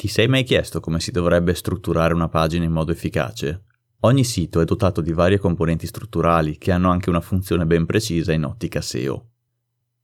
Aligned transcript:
Ti 0.00 0.08
sei 0.08 0.28
mai 0.28 0.44
chiesto 0.44 0.80
come 0.80 0.98
si 0.98 1.10
dovrebbe 1.10 1.52
strutturare 1.52 2.14
una 2.14 2.30
pagina 2.30 2.64
in 2.64 2.72
modo 2.72 2.90
efficace? 2.90 3.64
Ogni 3.98 4.24
sito 4.24 4.62
è 4.62 4.64
dotato 4.64 5.02
di 5.02 5.12
varie 5.12 5.36
componenti 5.36 5.86
strutturali 5.86 6.56
che 6.56 6.72
hanno 6.72 6.88
anche 6.88 7.10
una 7.10 7.20
funzione 7.20 7.66
ben 7.66 7.84
precisa 7.84 8.32
in 8.32 8.44
ottica 8.44 8.80
SEO. 8.80 9.28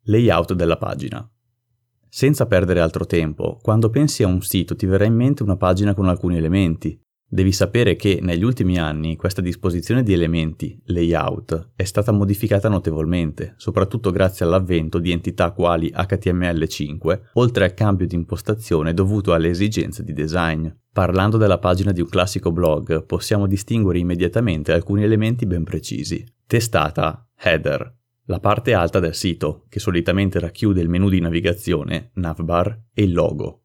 Layout 0.03 0.53
della 0.53 0.77
pagina. 0.77 1.27
Senza 2.11 2.45
perdere 2.45 2.81
altro 2.81 3.07
tempo, 3.07 3.59
quando 3.63 3.89
pensi 3.89 4.23
a 4.23 4.27
un 4.27 4.43
sito 4.43 4.77
ti 4.77 4.85
verrà 4.85 5.07
in 5.07 5.15
mente 5.15 5.43
una 5.43 5.57
pagina 5.57 5.95
con 5.95 6.11
alcuni 6.11 6.37
elementi, 6.37 7.01
Devi 7.29 7.51
sapere 7.51 7.97
che 7.97 8.21
negli 8.23 8.45
ultimi 8.45 8.79
anni 8.79 9.17
questa 9.17 9.41
disposizione 9.41 10.05
di 10.05 10.13
elementi, 10.13 10.81
layout, 10.85 11.71
è 11.75 11.83
stata 11.83 12.13
modificata 12.13 12.69
notevolmente, 12.69 13.55
soprattutto 13.57 14.13
grazie 14.13 14.45
all'avvento 14.45 15.01
di 15.01 15.11
entità 15.11 15.51
quali 15.51 15.93
HTML5, 15.93 17.21
oltre 17.33 17.65
al 17.65 17.75
cambio 17.75 18.07
di 18.07 18.15
impostazione 18.15 18.95
dovuto 18.95 19.33
alle 19.33 19.49
esigenze 19.49 20.05
di 20.05 20.13
design. 20.13 20.69
Parlando 20.93 21.37
della 21.37 21.59
pagina 21.59 21.91
di 21.91 22.01
un 22.01 22.09
classico 22.09 22.53
blog, 22.53 23.05
possiamo 23.05 23.49
distinguere 23.49 23.99
immediatamente 23.99 24.73
alcuni 24.73 25.03
elementi 25.03 25.47
ben 25.47 25.65
precisi. 25.65 26.25
Testata, 26.47 27.29
header, 27.37 27.93
la 28.27 28.39
parte 28.39 28.73
alta 28.73 29.01
del 29.01 29.15
sito, 29.15 29.65
che 29.69 29.81
solitamente 29.81 30.39
racchiude 30.39 30.81
il 30.81 30.89
menu 30.89 31.09
di 31.09 31.21
navigazione, 31.21 32.11
navbar, 32.15 32.83
e 32.95 33.03
il 33.03 33.13
logo. 33.13 33.63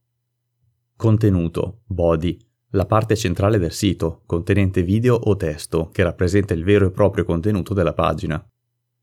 Contenuto, 0.95 1.81
body, 1.85 2.37
la 2.71 2.85
parte 2.85 3.15
centrale 3.15 3.57
del 3.57 3.71
sito, 3.71 4.21
contenente 4.25 4.83
video 4.83 5.15
o 5.15 5.35
testo, 5.35 5.89
che 5.91 6.03
rappresenta 6.03 6.53
il 6.53 6.63
vero 6.63 6.87
e 6.87 6.91
proprio 6.91 7.25
contenuto 7.25 7.73
della 7.73 7.93
pagina. 7.93 8.43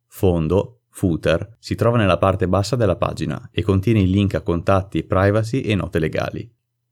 Fondo, 0.07 0.81
footer, 0.89 1.57
si 1.59 1.75
trova 1.75 1.97
nella 1.97 2.19
parte 2.19 2.49
bassa 2.49 2.77
della 2.77 2.97
pagina 2.97 3.51
e 3.53 3.63
contiene 3.63 4.01
il 4.01 4.11
link 4.11 4.35
a 4.35 4.41
contatti, 4.41 5.05
privacy 5.05 5.61
e 5.61 5.75
note 5.75 5.99
legali. 5.99 6.51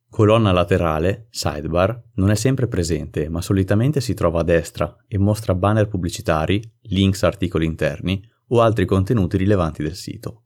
Colonna 0.08 0.52
laterale, 0.52 1.26
sidebar, 1.30 2.10
non 2.14 2.30
è 2.30 2.36
sempre 2.36 2.68
presente, 2.68 3.28
ma 3.28 3.42
solitamente 3.42 4.00
si 4.00 4.14
trova 4.14 4.40
a 4.40 4.44
destra 4.44 4.96
e 5.08 5.18
mostra 5.18 5.54
banner 5.54 5.88
pubblicitari, 5.88 6.62
links 6.82 7.22
a 7.22 7.26
articoli 7.26 7.66
interni 7.66 8.22
o 8.48 8.60
altri 8.60 8.84
contenuti 8.84 9.36
rilevanti 9.36 9.82
del 9.82 9.94
sito. 9.94 10.45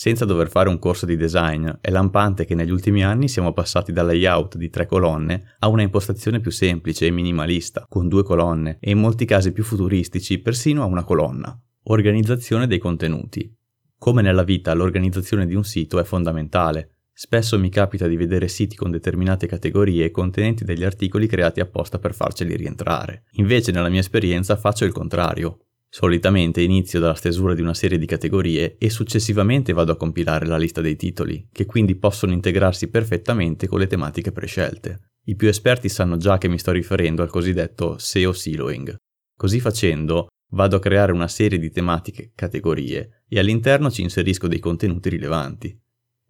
Senza 0.00 0.24
dover 0.24 0.48
fare 0.48 0.68
un 0.68 0.78
corso 0.78 1.06
di 1.06 1.16
design, 1.16 1.68
è 1.80 1.90
lampante 1.90 2.44
che 2.44 2.54
negli 2.54 2.70
ultimi 2.70 3.02
anni 3.02 3.26
siamo 3.26 3.52
passati 3.52 3.90
dal 3.90 4.06
layout 4.06 4.56
di 4.56 4.70
tre 4.70 4.86
colonne 4.86 5.56
a 5.58 5.66
una 5.66 5.82
impostazione 5.82 6.38
più 6.38 6.52
semplice 6.52 7.06
e 7.06 7.10
minimalista, 7.10 7.84
con 7.88 8.06
due 8.06 8.22
colonne, 8.22 8.78
e 8.80 8.92
in 8.92 9.00
molti 9.00 9.24
casi 9.24 9.50
più 9.50 9.64
futuristici, 9.64 10.38
persino 10.38 10.84
a 10.84 10.86
una 10.86 11.02
colonna. 11.02 11.60
Organizzazione 11.86 12.68
dei 12.68 12.78
contenuti. 12.78 13.52
Come 13.98 14.22
nella 14.22 14.44
vita, 14.44 14.72
l'organizzazione 14.72 15.48
di 15.48 15.56
un 15.56 15.64
sito 15.64 15.98
è 15.98 16.04
fondamentale. 16.04 16.98
Spesso 17.12 17.58
mi 17.58 17.68
capita 17.68 18.06
di 18.06 18.14
vedere 18.14 18.46
siti 18.46 18.76
con 18.76 18.92
determinate 18.92 19.48
categorie 19.48 20.12
contenenti 20.12 20.62
degli 20.62 20.84
articoli 20.84 21.26
creati 21.26 21.58
apposta 21.58 21.98
per 21.98 22.14
farceli 22.14 22.54
rientrare. 22.54 23.24
Invece 23.32 23.72
nella 23.72 23.88
mia 23.88 23.98
esperienza 23.98 24.54
faccio 24.54 24.84
il 24.84 24.92
contrario. 24.92 25.64
Solitamente 25.90 26.60
inizio 26.60 27.00
dalla 27.00 27.14
stesura 27.14 27.54
di 27.54 27.62
una 27.62 27.72
serie 27.72 27.98
di 27.98 28.04
categorie 28.04 28.76
e 28.76 28.90
successivamente 28.90 29.72
vado 29.72 29.92
a 29.92 29.96
compilare 29.96 30.46
la 30.46 30.58
lista 30.58 30.82
dei 30.82 30.96
titoli, 30.96 31.48
che 31.50 31.64
quindi 31.64 31.96
possono 31.96 32.32
integrarsi 32.32 32.88
perfettamente 32.88 33.66
con 33.66 33.78
le 33.78 33.86
tematiche 33.86 34.30
prescelte. 34.30 35.12
I 35.24 35.34
più 35.34 35.48
esperti 35.48 35.88
sanno 35.88 36.18
già 36.18 36.36
che 36.36 36.48
mi 36.48 36.58
sto 36.58 36.72
riferendo 36.72 37.22
al 37.22 37.30
cosiddetto 37.30 37.96
SEO 37.98 38.32
siloing. 38.32 38.96
Così 39.34 39.60
facendo, 39.60 40.28
vado 40.50 40.76
a 40.76 40.80
creare 40.80 41.12
una 41.12 41.28
serie 41.28 41.58
di 41.58 41.70
tematiche 41.70 42.32
categorie 42.34 43.24
e 43.28 43.38
all'interno 43.38 43.90
ci 43.90 44.02
inserisco 44.02 44.46
dei 44.46 44.58
contenuti 44.58 45.08
rilevanti. 45.08 45.78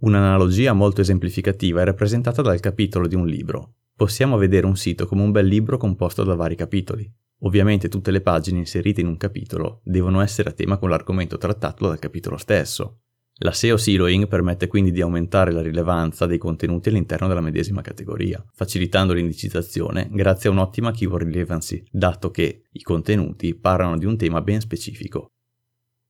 Un'analogia 0.01 0.73
molto 0.73 1.01
esemplificativa 1.01 1.83
è 1.83 1.85
rappresentata 1.85 2.43
dal 2.43 2.61
capitolo 2.61 3.09
di 3.09 3.17
un 3.17 3.27
libro. 3.27 3.75
Possiamo 3.97 4.37
vedere 4.37 4.67
un 4.67 4.77
sito 4.77 5.07
come 5.07 5.23
un 5.23 5.33
bel 5.33 5.47
libro 5.47 5.77
composto 5.77 6.23
da 6.23 6.37
vari 6.37 6.55
capitoli. 6.55 7.13
Ovviamente 7.43 7.89
tutte 7.89 8.11
le 8.11 8.21
pagine 8.21 8.59
inserite 8.59 9.01
in 9.01 9.07
un 9.07 9.17
capitolo 9.17 9.81
devono 9.85 10.21
essere 10.21 10.51
a 10.51 10.53
tema 10.53 10.77
con 10.77 10.89
l'argomento 10.89 11.39
trattato 11.39 11.87
dal 11.87 11.99
capitolo 11.99 12.37
stesso. 12.37 13.03
La 13.41 13.53
SEO 13.53 13.77
siloing 13.77 14.27
permette 14.27 14.67
quindi 14.67 14.91
di 14.91 15.01
aumentare 15.01 15.53
la 15.53 15.63
rilevanza 15.63 16.27
dei 16.27 16.39
contenuti 16.39 16.89
all'interno 16.89 17.29
della 17.29 17.41
medesima 17.41 17.83
categoria, 17.83 18.45
facilitando 18.53 19.13
l'indicizzazione 19.13 20.09
grazie 20.11 20.49
a 20.49 20.53
un'ottima 20.53 20.91
keyword 20.91 21.27
relevancy, 21.27 21.85
dato 21.89 22.33
che 22.33 22.65
i 22.73 22.83
contenuti 22.83 23.55
parlano 23.55 23.97
di 23.97 24.07
un 24.07 24.17
tema 24.17 24.41
ben 24.41 24.61
specifico. 24.61 25.35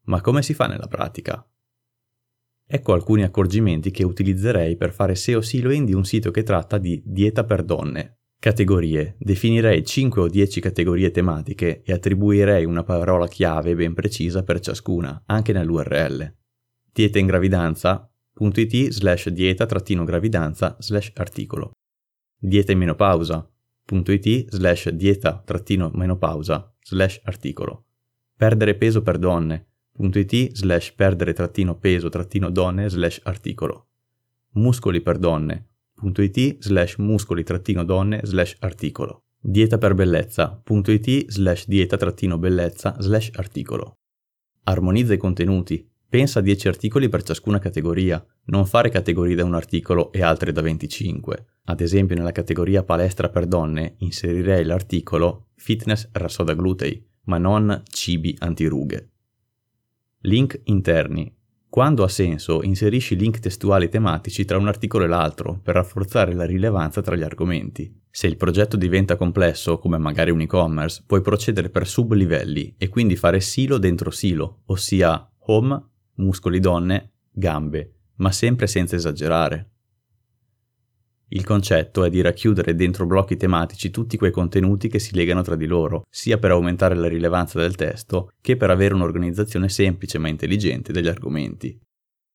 Ma 0.04 0.22
come 0.22 0.42
si 0.42 0.54
fa 0.54 0.66
nella 0.66 0.86
pratica? 0.86 1.46
Ecco 2.66 2.94
alcuni 2.94 3.24
accorgimenti 3.24 3.90
che 3.90 4.04
utilizzerei 4.04 4.78
per 4.78 4.94
fare 4.94 5.14
SEO 5.14 5.42
siloing 5.42 5.86
di 5.86 5.92
un 5.92 6.06
sito 6.06 6.30
che 6.30 6.42
tratta 6.42 6.78
di 6.78 7.02
dieta 7.04 7.44
per 7.44 7.62
donne, 7.62 8.17
Categorie. 8.40 9.16
Definirei 9.18 9.84
5 9.84 10.20
o 10.20 10.28
10 10.28 10.60
categorie 10.60 11.10
tematiche 11.10 11.82
e 11.82 11.92
attribuirei 11.92 12.64
una 12.64 12.84
parola 12.84 13.26
chiave 13.26 13.74
ben 13.74 13.94
precisa 13.94 14.44
per 14.44 14.60
ciascuna, 14.60 15.24
anche 15.26 15.52
nell'URL. 15.52 16.34
Dieta 16.92 17.18
in 17.18 17.26
gravidanza.it 17.26 18.90
slash 18.90 19.28
dieta-gravidanza 19.30 20.76
slash 20.78 21.10
articolo. 21.16 21.72
Dieta 22.38 22.70
in 22.70 22.78
menopausa.it 22.78 24.54
slash 24.54 24.88
dieta-menopausa 24.90 26.76
slash 26.80 27.20
articolo. 27.24 27.86
Perdere 28.36 28.76
peso 28.76 29.02
per 29.02 29.18
donne.it 29.18 30.54
slash 30.54 30.92
perdere-peso-donne 30.94 32.88
slash 32.88 33.20
articolo. 33.24 33.88
Muscoli 34.52 35.00
per 35.00 35.18
donne 35.18 35.67
www.it 36.00 36.62
slash 36.62 36.96
muscoli-donne 36.96 38.20
slash 38.24 38.56
articolo 38.60 39.22
dieta 39.40 39.78
per 39.78 39.94
bellezza.it 39.94 41.30
slash 41.30 41.66
dieta-bellezza 41.66 42.96
slash 42.98 43.30
articolo 43.34 43.98
Armonizza 44.64 45.14
i 45.14 45.16
contenuti. 45.16 45.90
Pensa 46.10 46.38
a 46.38 46.42
10 46.42 46.68
articoli 46.68 47.08
per 47.08 47.22
ciascuna 47.22 47.58
categoria, 47.58 48.22
non 48.46 48.66
fare 48.66 48.90
categorie 48.90 49.34
da 49.34 49.44
un 49.44 49.54
articolo 49.54 50.12
e 50.12 50.22
altre 50.22 50.52
da 50.52 50.60
25. 50.60 51.46
Ad 51.64 51.80
esempio 51.80 52.16
nella 52.16 52.32
categoria 52.32 52.82
palestra 52.82 53.28
per 53.30 53.46
donne 53.46 53.94
inserirei 53.98 54.64
l'articolo 54.64 55.48
fitness 55.54 56.08
rassoda 56.12 56.54
glutei, 56.54 57.02
ma 57.24 57.38
non 57.38 57.82
cibi 57.84 58.34
antirughe. 58.38 59.10
Link 60.20 60.60
interni 60.64 61.34
quando 61.70 62.02
ha 62.02 62.08
senso, 62.08 62.62
inserisci 62.62 63.14
link 63.14 63.40
testuali 63.40 63.90
tematici 63.90 64.46
tra 64.46 64.56
un 64.56 64.68
articolo 64.68 65.04
e 65.04 65.06
l'altro 65.06 65.60
per 65.62 65.74
rafforzare 65.74 66.32
la 66.32 66.46
rilevanza 66.46 67.02
tra 67.02 67.14
gli 67.14 67.22
argomenti. 67.22 67.94
Se 68.10 68.26
il 68.26 68.38
progetto 68.38 68.78
diventa 68.78 69.16
complesso, 69.16 69.78
come 69.78 69.98
magari 69.98 70.30
un 70.30 70.40
e-commerce, 70.40 71.04
puoi 71.06 71.20
procedere 71.20 71.68
per 71.68 71.86
sublivelli 71.86 72.74
e 72.78 72.88
quindi 72.88 73.16
fare 73.16 73.40
silo 73.40 73.76
dentro 73.76 74.10
silo, 74.10 74.62
ossia 74.66 75.30
home, 75.40 75.82
muscoli 76.14 76.58
donne, 76.58 77.12
gambe, 77.30 77.92
ma 78.16 78.32
sempre 78.32 78.66
senza 78.66 78.96
esagerare. 78.96 79.72
Il 81.30 81.44
concetto 81.44 82.04
è 82.04 82.10
di 82.10 82.22
racchiudere 82.22 82.74
dentro 82.74 83.04
blocchi 83.04 83.36
tematici 83.36 83.90
tutti 83.90 84.16
quei 84.16 84.30
contenuti 84.30 84.88
che 84.88 84.98
si 84.98 85.14
legano 85.14 85.42
tra 85.42 85.56
di 85.56 85.66
loro, 85.66 86.06
sia 86.08 86.38
per 86.38 86.52
aumentare 86.52 86.94
la 86.94 87.08
rilevanza 87.08 87.58
del 87.58 87.74
testo 87.74 88.32
che 88.40 88.56
per 88.56 88.70
avere 88.70 88.94
un'organizzazione 88.94 89.68
semplice 89.68 90.18
ma 90.18 90.28
intelligente 90.28 90.90
degli 90.90 91.08
argomenti. 91.08 91.78